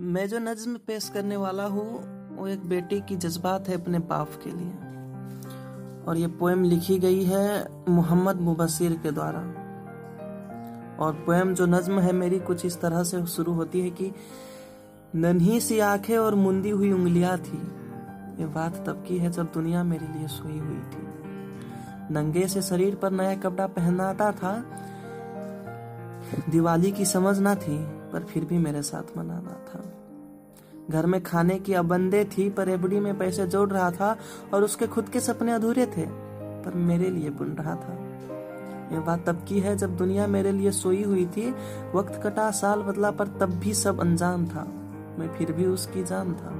[0.00, 2.04] मैं जो नज्म पेश करने वाला हूँ,
[2.36, 4.72] वो एक बेटी की जज्बात है अपने बाप के लिए।
[6.04, 9.38] और ये पोएम लिखी गई है मोहम्मद मुबसिर के द्वारा।
[11.04, 14.12] और पोएम जो नज्म है, मेरी कुछ इस तरह से शुरू होती है कि,
[15.14, 17.58] नन्ही सी आँखें और मुंदी हुई उंगलियाँ थी।
[18.40, 21.08] ये बात तब की है जब दुनिया मेरे लिए सोई हुई थी।
[22.14, 24.64] नंगे से शरीर पर नया कपड़ा पहनाता था
[26.48, 29.82] दिवाली की समझ ना थी, पर फिर भी मेरे साथ मनाना था।
[30.90, 34.16] घर में खाने की अबंदे थी, पर एबड़ी में पैसे जोड़ रहा था
[34.54, 36.06] और उसके खुद के सपने अधूरे थे,
[36.62, 37.98] पर मेरे लिए बुन रहा था।
[38.92, 41.54] ये बात तब की है जब दुनिया मेरे लिए सोई हुई थी।
[41.94, 44.64] वक्त कटा, साल बदला, पर तब भी सब अनजान था।
[45.18, 46.50] मैं फिर भी उसकी जान था।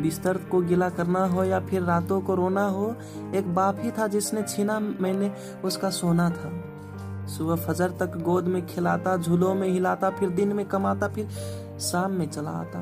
[0.00, 2.96] बिस्तर को गिला करना हो या फिर रातों को रोना हो,
[3.34, 5.32] एक बाप ही था जिसने छीना मैंने
[5.64, 6.72] उसका सोना था।
[7.28, 11.28] सुबह फजर तक गोद में खिलाता, झूलों में हिलाता, फिर दिन में कमाता, फिर
[11.80, 12.80] शाम में चला आता।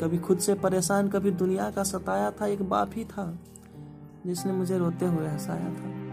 [0.00, 3.38] कभी खुद से परेशान, कभी दुनिया का सताया था, एक बाप ही था,
[4.26, 6.06] जिसने मुझे रोते हुए हंसाया था।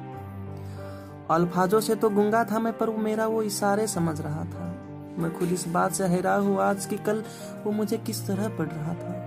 [1.36, 4.76] अल्फाजों से तो गुंगा था मैं, पर वो मेरा वो इशारे समझ रहा था।
[5.18, 7.24] मैं खुद इस बात से हैरान हुआ आज की कल
[7.64, 9.23] वो मुझे किस तरह पढ़ रहा था।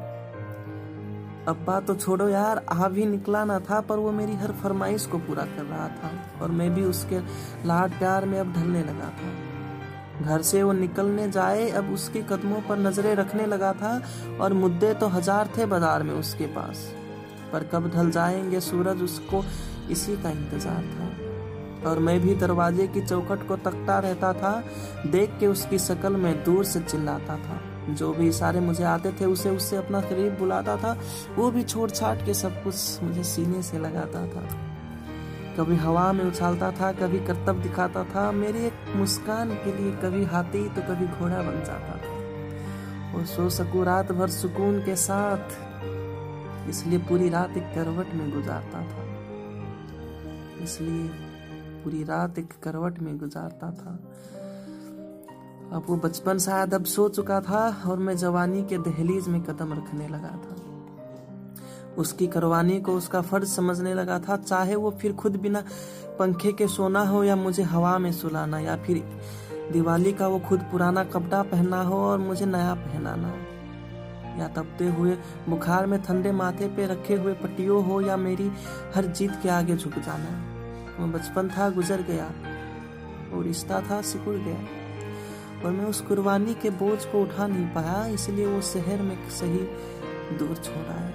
[1.49, 5.19] अब्बा तो छोड़ो यार आ भी निकला ना था, पर वो मेरी हर फरमाइश को
[5.19, 6.11] पूरा कर रहा था,
[6.43, 7.19] और मैं भी उसके
[7.69, 12.61] लाड प्यार में अब ढलने लगा था। घर से वो निकलने जाए, अब उसके कदमों
[12.61, 14.03] पर नज़रें रखने लगा था,
[14.41, 16.93] और मुद्दे तो हज़ार थे बाज़ार में उसके पास।
[17.53, 19.45] पर कब ढल जाएँगे सूरज, उसको
[19.91, 24.63] इसी का इंतज़ार था। और मैं भी दरवाजे की चौखट को तकता रहता था,
[25.07, 29.25] देख के उसकी शक्ल में दूर से चिल्लाता था। जो भी इशारे मुझे आते थे,
[29.25, 30.97] उसे, उससे अपना करीब बुलाता था।
[31.37, 34.49] वो भी छोड़ छाट के सब कुछ मुझे सीने से लगाता था।
[35.59, 40.25] कभी हवा में उछालता था, कभी करतब दिखाता था। मेरी एक मुस्कान के लिए कभी
[40.25, 42.15] हाथी तो कभी घोड़ा बन जाता था।
[43.15, 45.65] और सो सकूँ रात भर सुकून के साथ,
[46.69, 49.05] इसलिए पूरी रात एक करवट में गुजारता था।
[50.65, 51.09] इसलिए
[51.85, 53.99] पूरी रात एक करवट में गुजारता था।
[55.77, 59.73] अब वो बचपन शायद अब सो चुका था और मैं जवानी के दहलीज में कदम
[59.73, 60.57] रखने लगा था।
[61.99, 65.63] उसकी करवानी को उसका फ़र्ज़ समझने लगा था, चाहे वो फिर खुद बिना
[66.19, 69.03] पंखे के सोना हो या मुझे हवा में सुलाना, या फिर
[69.73, 74.89] दिवाली का वो खुद पुराना कपड़ा पहनना हो और मुझे नया पहनाना हो। या तपते
[74.89, 78.51] हुए बुखार में ठंडे माथे पे रखे हुए पट्टियों हो या मेरी
[78.95, 80.33] हर जीत के आगे झुक जाना।
[81.01, 82.27] वो बचपन था, गुजर गया
[83.37, 84.86] और रिश्ता था, सिकुड़ गया।
[85.65, 89.59] और मैं उस कुर्बानी के बोझ को उठा नहीं पाया, इसलिए वो शहर में सही
[90.39, 91.15] दूर छोड़ा है।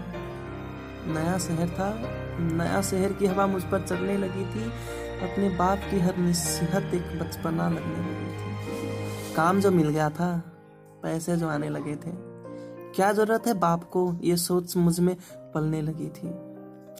[1.13, 4.63] नया शहर था। नया शहर की हवा मुझ पर चलने लगी थी।
[5.21, 10.43] अपने बाप की हर नसीहत एक बचपना लगने लगी थी। काम जो मिल गया था,
[11.03, 12.31] पैसे जो आने लगे थे।
[12.95, 14.17] क्या ज़रूरत है बाप को?
[14.21, 15.17] ये सोच मुझमें
[15.55, 16.50] पलने लगी थी।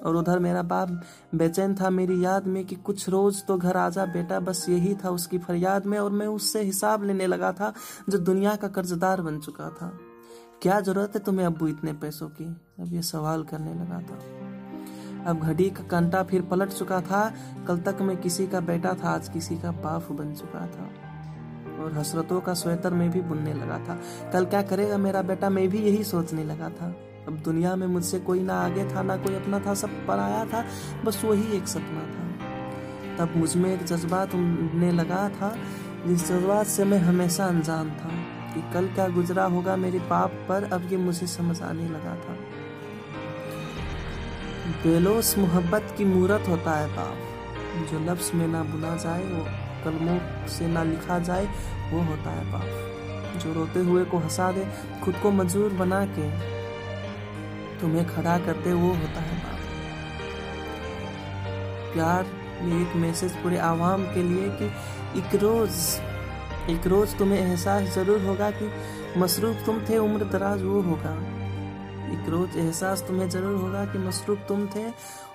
[0.04, 1.02] और उधर मेरा बाप
[1.36, 5.10] बेचैन था, मेरी याद में कि कुछ रोज तो घर आजा, बेटा बस यही था
[5.10, 7.74] उसकी फरियाद में और मैं उससे हिसाब लेने लगा था
[8.10, 9.92] जो दुनिया का कर्जदार बन चुका था।
[10.62, 12.46] क्या ज़रूरत है तुम्हें अबू इतने पैसों की?
[12.80, 14.20] अब ये सवाल करने लगा था।
[15.30, 17.34] अब घड़ी का कंटा फिर पलट चुका था,
[17.68, 20.90] कल तक मैं किसी का बेटा था, आज किसी का बाप बन चुका था।
[21.84, 24.00] और हसरतों का स्वेटर में भी बुनने लगा था।
[24.34, 25.50] कल क्या करेगा मेरा बेटा?
[25.50, 26.94] मैं भी यही सोचने लगा था।
[27.28, 30.66] अब दुनिया में मुझसे कोई ना आगे था, ना कोई अपना था, सब पराया था,
[31.06, 32.22] बस वही एक सपना था।
[33.18, 35.58] तब मुझमें एक जज्बात उड़ने लगा था,
[36.08, 38.10] जिस जज्बात से मैं हमेशा अनजान था
[38.54, 42.38] कि कल क्या गुजरा होगा मेरे पाप पर, अब ये मुझे समझ आने लगा था।
[44.84, 47.18] बेलोस मोहब्बत की मूरत होता है पाप।
[47.92, 49.46] जो लफ्स में ना बुना जाए, वो
[49.84, 51.46] कलमों से ना लिखा जाए,
[51.92, 54.68] वो होता है पाप। जो रोते हुए को हंसा दे,
[55.04, 56.61] खुद को मजबूर बना के
[57.82, 59.60] तुम्हें खड़ा करते वो होता है बाप।
[61.94, 62.26] प्यार
[62.64, 64.66] ये एक मैसेज पूरे आवाम के लिए कि
[65.20, 65.72] एक रोज
[66.70, 68.70] एक रोज तुम्हें एहसास ज़रूर होगा कि
[69.18, 71.14] मसरूफ तुम थे, उम्र दराज वो होगा।
[72.14, 74.86] एक रोज एहसास तुम्हें ज़रूर होगा कि मसरूफ तुम थे,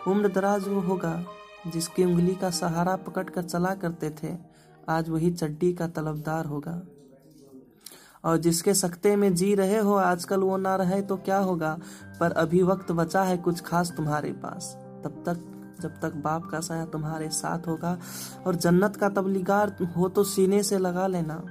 [0.07, 1.25] उम्र दराज वो होगा,
[1.67, 4.35] जिसकी उंगली का सहारा पकड़ कर चला करते थे।
[4.89, 6.81] आज वही चड्डी का तलबदार होगा।
[8.27, 11.79] और जिसके सख्ते में जी रहे हो, आजकल वो ना रहे तो क्या होगा?
[12.21, 14.75] पर अभी वक्त बचा है कुछ खास तुम्हारे पास।
[15.05, 15.37] तब तक,
[15.83, 17.99] जब तक बाप का साया तुम्हारे साथ होगा
[18.47, 21.43] और जन्नत का तबलीगार हो तो सीने से लगा लेना।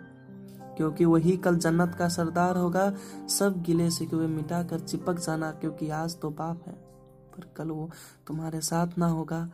[0.77, 2.93] क्योंकि वही कल जन्नत का सरदार होगा,
[3.29, 5.51] सब गिले सिकवे मिटा कर चिपक जाना?
[5.51, 6.73] क्योंकि आज तो बाप है,
[7.31, 7.89] पर कल वो
[8.27, 9.49] तुम्हारे साथ ना होगा,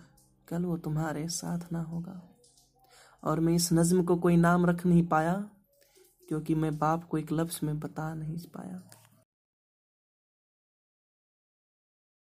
[0.47, 2.29] कल वो तुम्हारे साथ ना होगा।
[3.23, 5.45] और मैं इस नज्म को कोई नाम रख नहीं पाया।
[6.31, 8.81] क्योंकि मैं बाप को एक लफ्ज में बता नहीं पाया।